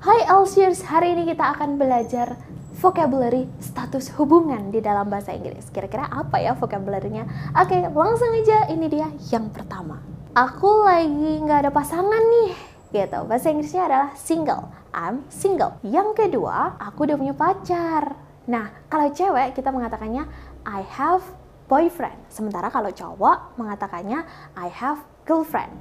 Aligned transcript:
Celsius, 0.00 0.80
hari 0.88 1.12
ini 1.12 1.28
kita 1.28 1.52
akan 1.52 1.76
belajar 1.76 2.32
vocabulary 2.80 3.44
status 3.60 4.08
hubungan 4.16 4.72
di 4.72 4.80
dalam 4.80 5.12
bahasa 5.12 5.36
Inggris. 5.36 5.68
Kira-kira 5.68 6.08
apa 6.08 6.40
ya 6.40 6.56
vocabulary-nya? 6.56 7.52
Oke, 7.52 7.76
langsung 7.92 8.32
aja 8.32 8.64
ini 8.72 8.88
dia 8.88 9.12
yang 9.28 9.52
pertama. 9.52 10.00
Aku 10.32 10.88
lagi 10.88 11.44
nggak 11.44 11.68
ada 11.68 11.70
pasangan 11.74 12.24
nih, 12.24 12.56
gitu. 12.88 13.28
Bahasa 13.28 13.52
Inggrisnya 13.52 13.84
adalah 13.84 14.10
single. 14.16 14.72
I'm 14.96 15.28
single. 15.28 15.76
Yang 15.84 16.16
kedua, 16.16 16.80
aku 16.80 17.04
udah 17.04 17.20
punya 17.20 17.36
pacar. 17.36 18.16
Nah, 18.48 18.72
kalau 18.88 19.12
cewek 19.12 19.52
kita 19.52 19.68
mengatakannya 19.68 20.24
I 20.64 20.80
have 20.96 21.20
boyfriend. 21.68 22.16
Sementara 22.32 22.72
kalau 22.72 22.88
cowok 22.88 23.60
mengatakannya 23.60 24.24
I 24.56 24.72
have 24.72 25.04
girlfriend. 25.28 25.76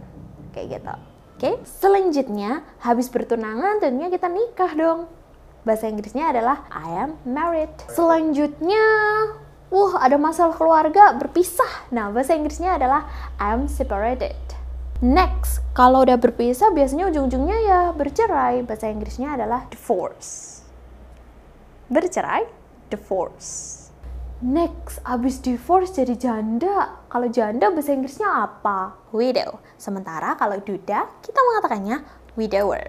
Kayak 0.52 0.84
gitu. 0.84 0.94
Oke, 1.40 1.56
selanjutnya 1.64 2.68
habis 2.84 3.08
bertunangan 3.08 3.80
tentunya 3.80 4.12
kita 4.12 4.28
nikah 4.28 4.76
dong. 4.76 5.08
Bahasa 5.64 5.88
Inggrisnya 5.88 6.36
adalah 6.36 6.68
I 6.68 7.08
am 7.08 7.16
married. 7.24 7.72
Selanjutnya, 7.88 8.84
wah 9.72 10.04
ada 10.04 10.20
masalah 10.20 10.52
keluarga 10.60 11.16
berpisah. 11.16 11.88
Nah, 11.96 12.12
bahasa 12.12 12.36
Inggrisnya 12.36 12.76
adalah 12.76 13.08
I 13.40 13.56
am 13.56 13.72
separated. 13.72 14.36
Next, 15.00 15.64
kalau 15.72 16.04
udah 16.04 16.20
berpisah 16.20 16.76
biasanya 16.76 17.08
ujung-ujungnya 17.08 17.58
ya 17.64 17.80
bercerai. 17.96 18.60
Bahasa 18.68 18.92
Inggrisnya 18.92 19.40
adalah 19.40 19.64
divorce. 19.72 20.60
Bercerai, 21.88 22.52
divorce. 22.92 23.88
Next, 24.40 25.04
abis 25.04 25.44
divorce 25.44 26.00
jadi 26.00 26.16
janda. 26.16 27.04
Kalau 27.12 27.28
janda 27.28 27.68
bahasa 27.76 27.92
Inggrisnya 27.92 28.48
apa? 28.48 28.96
Widow. 29.12 29.60
Sementara 29.76 30.40
kalau 30.40 30.56
duda, 30.64 31.12
kita 31.20 31.40
mengatakannya 31.44 32.08
widower. 32.40 32.88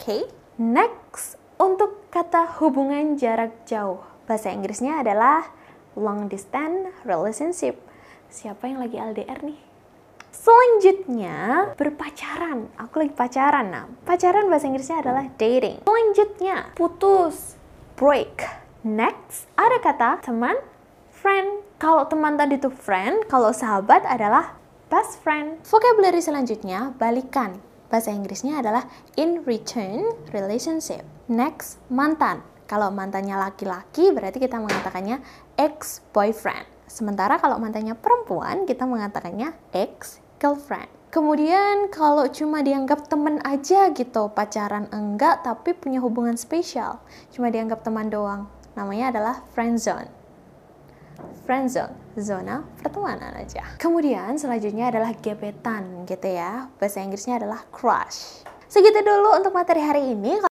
Okay? 0.00 0.22
Next, 0.56 1.36
untuk 1.60 2.08
kata 2.08 2.56
hubungan 2.64 3.20
jarak 3.20 3.68
jauh. 3.68 4.00
Bahasa 4.24 4.56
Inggrisnya 4.56 5.04
adalah 5.04 5.52
long 6.00 6.32
distance 6.32 6.96
relationship. 7.04 7.76
Siapa 8.32 8.64
yang 8.64 8.80
lagi 8.80 8.96
LDR 8.96 9.44
nih? 9.44 9.60
Selanjutnya, 10.32 11.36
berpacaran. 11.76 12.72
Aku 12.80 13.04
lagi 13.04 13.12
pacaran. 13.12 13.68
Nah, 13.68 13.84
pacaran 14.08 14.48
bahasa 14.48 14.64
Inggrisnya 14.64 15.04
adalah 15.04 15.28
dating. 15.36 15.84
Selanjutnya, 15.84 16.72
putus. 16.72 17.60
Break. 18.00 18.48
Next, 18.80 19.44
ada 19.60 19.76
kata 19.76 20.24
teman 20.24 20.56
friend. 21.20 21.60
Kalau 21.76 22.08
teman 22.08 22.40
tadi 22.40 22.56
itu 22.56 22.72
friend, 22.72 23.28
kalau 23.28 23.52
sahabat 23.52 24.08
adalah 24.08 24.56
best 24.88 25.20
friend. 25.20 25.60
Vocabulary 25.68 26.24
selanjutnya, 26.24 26.96
balikan. 26.96 27.60
Bahasa 27.92 28.08
Inggrisnya 28.08 28.64
adalah 28.64 28.88
in 29.20 29.44
return 29.44 30.08
relationship. 30.32 31.04
Next, 31.28 31.76
mantan. 31.92 32.40
Kalau 32.64 32.88
mantannya 32.88 33.36
laki-laki, 33.36 34.14
berarti 34.14 34.40
kita 34.40 34.56
mengatakannya 34.62 35.20
ex-boyfriend. 35.58 36.64
Sementara 36.88 37.36
kalau 37.36 37.58
mantannya 37.60 37.98
perempuan, 37.98 38.64
kita 38.64 38.86
mengatakannya 38.86 39.52
ex-girlfriend. 39.74 40.88
Kemudian 41.10 41.90
kalau 41.90 42.30
cuma 42.30 42.62
dianggap 42.62 43.10
teman 43.10 43.42
aja 43.42 43.90
gitu, 43.90 44.30
pacaran 44.30 44.86
enggak 44.94 45.42
tapi 45.42 45.74
punya 45.74 45.98
hubungan 45.98 46.38
spesial, 46.38 47.02
cuma 47.34 47.50
dianggap 47.50 47.82
teman 47.82 48.06
doang. 48.06 48.46
Namanya 48.78 49.10
adalah 49.10 49.42
friend 49.50 49.82
zone 49.82 50.19
friendzone, 51.50 51.90
zona 52.14 52.62
pertemanan 52.78 53.34
aja. 53.34 53.66
Kemudian 53.82 54.38
selanjutnya 54.38 54.86
adalah 54.86 55.10
gebetan 55.18 56.06
gitu 56.06 56.30
ya. 56.30 56.70
Bahasa 56.78 57.02
Inggrisnya 57.02 57.42
adalah 57.42 57.66
crush. 57.74 58.46
Segitu 58.70 59.02
dulu 59.02 59.34
untuk 59.34 59.50
materi 59.50 59.82
hari 59.82 60.14
ini. 60.14 60.49